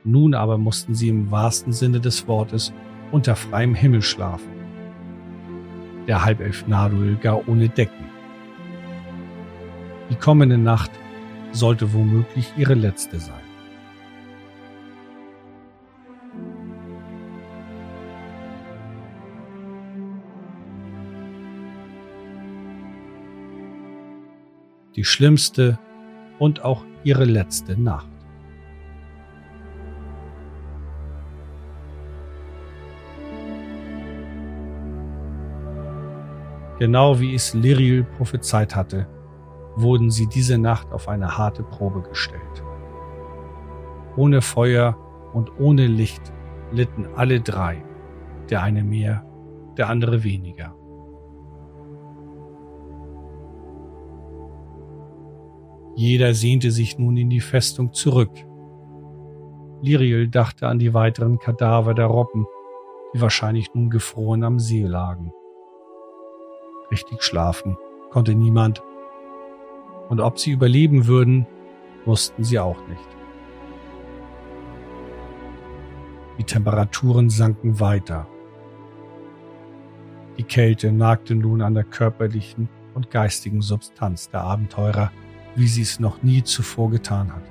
nun 0.05 0.35
aber 0.35 0.59
mussten 0.59 0.95
sie 0.95 1.09
im 1.09 1.31
wahrsten 1.31 1.73
Sinne 1.73 2.01
des 2.01 2.27
Wortes 2.27 2.73
unter 3.13 3.37
freiem 3.37 3.75
Himmel 3.75 4.03
schlafen. 4.03 4.53
Der 6.07 6.25
Halbelf 6.25 6.67
Nadul 6.67 7.17
gar 7.17 7.49
ohne 7.49 7.69
Decken. 7.69 8.07
Die 10.11 10.17
kommende 10.17 10.59
Nacht 10.59 10.91
sollte 11.53 11.93
womöglich 11.93 12.53
ihre 12.57 12.75
letzte 12.75 13.19
sein. 13.19 13.51
die 25.01 25.05
schlimmste 25.07 25.79
und 26.39 26.63
auch 26.63 26.85
ihre 27.05 27.25
letzte 27.25 27.81
Nacht. 27.81 28.10
Genau 36.81 37.21
wie 37.21 37.35
es 37.35 37.53
Liriel 37.53 38.05
prophezeit 38.05 38.75
hatte, 38.75 39.07
wurden 39.77 40.11
sie 40.11 40.27
diese 40.27 40.57
Nacht 40.57 40.91
auf 40.93 41.09
eine 41.09 41.37
harte 41.37 41.63
Probe 41.63 42.01
gestellt. 42.01 42.65
Ohne 44.17 44.41
Feuer 44.41 44.97
und 45.35 45.61
ohne 45.61 45.87
Licht 45.87 46.33
litten 46.73 47.07
alle 47.17 47.43
drei, 47.43 47.85
der 48.49 48.63
eine 48.63 48.83
mehr, 48.83 49.27
der 49.77 49.91
andere 49.91 50.25
weniger. 50.25 50.75
Jeder 55.97 56.33
sehnte 56.33 56.71
sich 56.71 56.99
nun 56.99 57.19
in 57.19 57.29
die 57.29 57.41
Festung 57.41 57.93
zurück. 57.93 58.33
Liriel 59.83 60.29
dachte 60.29 60.67
an 60.67 60.79
die 60.79 60.95
weiteren 60.95 61.39
Kadaver 61.39 61.93
der 61.93 62.07
Robben, 62.07 62.47
die 63.15 63.21
wahrscheinlich 63.21 63.69
nun 63.75 63.91
gefroren 63.91 64.45
am 64.45 64.59
See 64.59 64.87
lagen. 64.87 65.31
Richtig 66.91 67.23
schlafen 67.23 67.77
konnte 68.11 68.35
niemand. 68.35 68.83
Und 70.09 70.21
ob 70.21 70.39
sie 70.39 70.51
überleben 70.51 71.07
würden, 71.07 71.47
wussten 72.05 72.43
sie 72.43 72.59
auch 72.59 72.87
nicht. 72.89 73.09
Die 76.39 76.45
Temperaturen 76.45 77.31
sanken 77.31 77.79
weiter. 77.79 78.27
Die 80.39 80.43
Kälte 80.43 80.91
nagte 80.91 81.35
nun 81.35 81.63
an 81.63 81.75
der 81.75 81.85
körperlichen 81.85 82.69
und 82.95 83.11
geistigen 83.11 83.61
Substanz 83.61 84.31
der 84.31 84.41
Abenteurer 84.41 85.13
wie 85.57 85.67
sie 85.67 85.83
es 85.83 86.01
noch 86.01 86.23
nie 86.23 86.43
zuvor 86.43 86.91
getan 86.91 87.33
hat. 87.35 87.43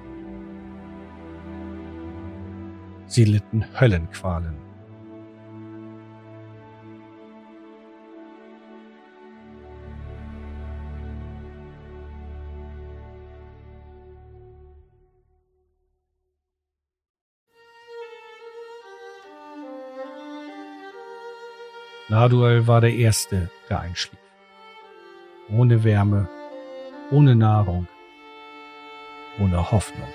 Sie 3.05 3.25
litten 3.25 3.65
Höllenqualen. 3.79 4.68
Naduel 22.09 22.65
war 22.65 22.81
der 22.81 22.95
Erste, 22.95 23.51
der 23.69 23.81
einschlief. 23.81 24.19
Ohne 25.47 25.83
Wärme, 25.83 26.27
ohne 27.11 27.35
Nahrung, 27.35 27.87
ohne 29.39 29.71
Hoffnung. 29.71 30.09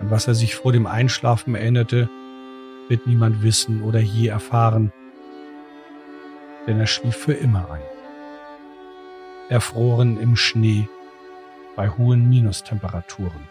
An 0.00 0.10
was 0.10 0.28
er 0.28 0.34
sich 0.34 0.54
vor 0.54 0.72
dem 0.72 0.86
Einschlafen 0.86 1.54
erinnerte, 1.54 2.10
wird 2.88 3.06
niemand 3.06 3.42
wissen 3.42 3.82
oder 3.82 4.00
je 4.00 4.26
erfahren, 4.26 4.92
denn 6.66 6.78
er 6.78 6.86
schlief 6.86 7.16
für 7.16 7.32
immer 7.32 7.70
ein. 7.70 7.82
Erfroren 9.48 10.20
im 10.20 10.36
Schnee 10.36 10.90
bei 11.74 11.88
hohen 11.88 12.28
Minustemperaturen. 12.28 13.48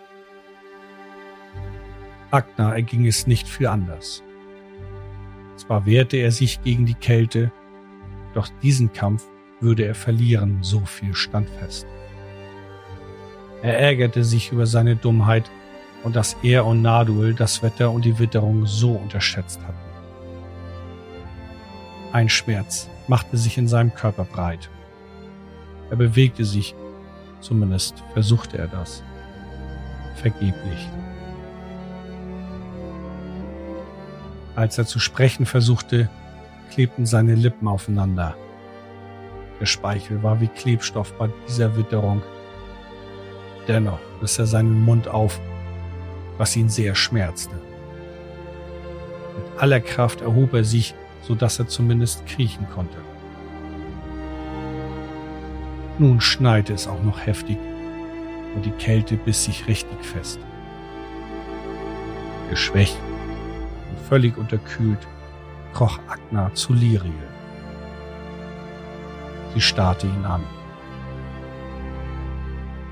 Agna 2.30 2.76
erging 2.76 3.08
es 3.08 3.26
nicht 3.26 3.48
viel 3.48 3.66
anders. 3.66 4.22
Zwar 5.60 5.86
wehrte 5.86 6.16
er 6.16 6.32
sich 6.32 6.64
gegen 6.64 6.86
die 6.86 6.94
Kälte, 6.94 7.52
doch 8.34 8.48
diesen 8.64 8.94
Kampf 8.94 9.26
würde 9.60 9.84
er 9.84 9.94
verlieren, 9.94 10.60
so 10.62 10.80
viel 10.86 11.14
stand 11.14 11.50
fest. 11.50 11.86
Er 13.62 13.78
ärgerte 13.78 14.24
sich 14.24 14.54
über 14.54 14.66
seine 14.66 14.96
Dummheit 14.96 15.52
und 16.06 16.16
dass 16.16 16.38
er 16.44 16.66
und 16.66 16.82
Nadul 16.82 17.34
das 17.34 17.62
Wetter 17.62 17.92
und 17.92 18.06
die 18.06 18.18
Witterung 18.20 18.66
so 18.66 18.92
unterschätzt 18.92 19.60
hatten. 19.62 19.90
Ein 22.14 22.30
Schmerz 22.30 22.90
machte 23.10 23.36
sich 23.36 23.58
in 23.58 23.68
seinem 23.68 23.94
Körper 23.94 24.24
breit. 24.24 24.70
Er 25.90 25.98
bewegte 25.98 26.46
sich, 26.46 26.74
zumindest 27.42 28.02
versuchte 28.14 28.58
er 28.58 28.68
das. 28.68 29.04
Vergeblich. 30.16 30.88
Als 34.60 34.78
er 34.78 34.86
zu 34.86 35.00
sprechen 35.00 35.46
versuchte, 35.46 36.10
klebten 36.70 37.06
seine 37.06 37.34
Lippen 37.34 37.66
aufeinander. 37.66 38.36
Der 39.58 39.66
Speichel 39.66 40.22
war 40.22 40.42
wie 40.42 40.50
Klebstoff 40.50 41.14
bei 41.14 41.30
dieser 41.48 41.78
Witterung. 41.78 42.22
Dennoch 43.70 44.02
riss 44.22 44.38
er 44.38 44.48
seinen 44.48 44.82
Mund 44.82 45.08
auf, 45.08 45.40
was 46.38 46.58
ihn 46.58 46.68
sehr 46.68 46.94
schmerzte. 46.94 47.56
Mit 49.38 49.62
aller 49.62 49.80
Kraft 49.80 50.20
erhob 50.20 50.54
er 50.54 50.66
sich, 50.66 50.94
so 51.22 51.36
dass 51.36 51.58
er 51.58 51.70
zumindest 51.70 52.26
kriechen 52.26 52.68
konnte. 52.70 52.98
Nun 56.00 56.20
schneite 56.20 56.74
es 56.74 56.86
auch 56.86 57.02
noch 57.02 57.26
heftig 57.26 57.58
und 58.56 58.66
die 58.66 58.72
Kälte 58.72 59.16
biss 59.16 59.46
sich 59.46 59.68
richtig 59.68 60.04
fest. 60.04 60.42
Geschwächt 62.50 62.98
völlig 64.10 64.38
unterkühlt 64.38 65.08
kroch 65.74 66.00
Agna 66.08 66.54
zu 66.54 66.74
Liriel. 66.74 67.14
Sie 69.54 69.62
starrte 69.62 70.08
ihn 70.08 70.26
an. 70.26 70.44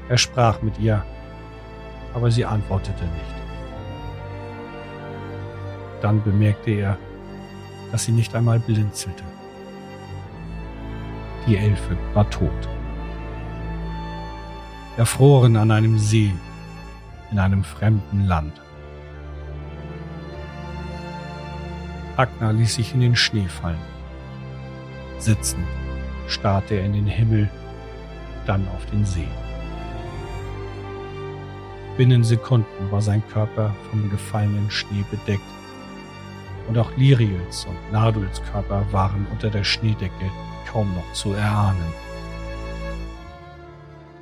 Er 0.10 0.18
sprach 0.18 0.62
mit 0.62 0.80
ihr, 0.80 1.04
aber 2.14 2.32
sie 2.32 2.46
antwortete 2.46 3.04
nicht. 3.04 3.36
Dann 6.02 6.24
bemerkte 6.24 6.72
er, 6.72 6.98
dass 7.92 8.06
sie 8.06 8.12
nicht 8.12 8.36
einmal 8.36 8.60
blinzelte. 8.60 9.24
Die 11.48 11.58
Elfe 11.58 11.98
war 12.14 12.30
tot. 12.30 12.70
Erfroren 14.98 15.58
an 15.58 15.72
einem 15.72 15.98
See 15.98 16.34
in 17.32 17.40
einem 17.40 17.64
fremden 17.64 18.26
Land. 18.26 18.62
Agner 22.18 22.52
ließ 22.52 22.76
sich 22.76 22.94
in 22.94 23.02
den 23.02 23.16
Schnee 23.16 23.48
fallen. 23.48 23.78
Sitzend 25.20 25.66
starrte 26.28 26.76
er 26.76 26.86
in 26.86 26.94
den 26.94 27.06
Himmel, 27.06 27.50
dann 28.46 28.68
auf 28.76 28.86
den 28.88 29.06
See. 29.06 29.28
Binnen 31.96 32.24
Sekunden 32.24 32.92
war 32.92 33.02
sein 33.02 33.24
Körper 33.30 33.74
vom 33.90 34.10
gefallenen 34.10 34.70
Schnee 34.70 35.06
bedeckt 35.10 35.42
und 36.68 36.78
auch 36.78 36.92
Liriels 36.98 37.66
und 37.66 37.92
Narduls 37.92 38.42
Körper 38.52 38.86
waren 38.92 39.26
unter 39.32 39.50
der 39.50 39.64
Schneedecke 39.64 40.32
kaum 40.68 40.94
noch 40.96 41.14
zu 41.14 41.34
erahnen. 41.34 41.94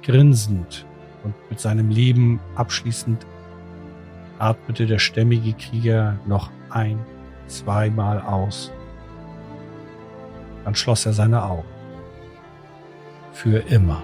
Grinsend 0.04 0.86
und 1.24 1.34
mit 1.50 1.60
seinem 1.60 1.90
Leben 1.90 2.40
abschließend 2.56 3.26
atmete 4.38 4.86
der 4.86 5.00
stämmige 5.00 5.54
Krieger 5.54 6.18
noch 6.28 6.50
ein, 6.70 7.00
zweimal 7.48 8.22
aus. 8.22 8.72
Dann 10.64 10.76
schloss 10.76 11.06
er 11.06 11.14
seine 11.14 11.44
Augen 11.44 11.68
für 13.34 13.60
immer. 13.70 14.02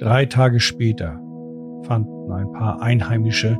Drei 0.00 0.26
Tage 0.26 0.58
später 0.58 1.20
fanden 1.82 2.32
ein 2.32 2.50
paar 2.50 2.82
Einheimische 2.82 3.56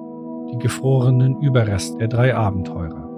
die 0.51 0.59
gefrorenen 0.59 1.41
Überreste 1.41 1.97
der 1.99 2.09
drei 2.09 2.35
Abenteurer. 2.35 3.09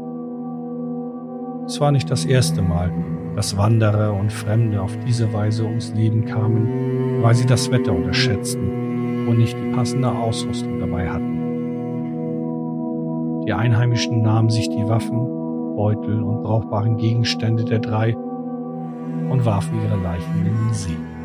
Es 1.65 1.81
war 1.81 1.93
nicht 1.93 2.11
das 2.11 2.27
erste 2.27 2.61
Mal, 2.61 2.93
dass 3.35 3.57
Wanderer 3.57 4.13
und 4.13 4.31
Fremde 4.31 4.83
auf 4.83 4.95
diese 5.07 5.33
Weise 5.33 5.65
ums 5.65 5.95
Leben 5.95 6.27
kamen, 6.27 7.23
weil 7.23 7.35
sie 7.35 7.47
das 7.47 7.71
Wetter 7.73 7.95
unterschätzten 7.95 9.27
und 9.27 9.39
nicht 9.39 9.57
die 9.57 9.71
passende 9.71 10.13
Ausrüstung 10.13 10.79
dabei 10.79 11.09
hatten. 11.09 11.37
Die 13.47 13.55
Einheimischen 13.55 14.21
nahmen 14.21 14.51
sich 14.51 14.69
die 14.69 14.87
Waffen, 14.89 15.75
Beutel 15.75 16.23
und 16.23 16.43
brauchbaren 16.43 16.99
Gegenstände 16.99 17.65
der 17.65 17.79
drei 17.79 18.15
und 18.15 19.47
warfen 19.47 19.81
ihre 19.83 19.97
Leichen 20.03 20.39
in 20.39 20.45
den 20.45 20.75
See. 20.75 21.16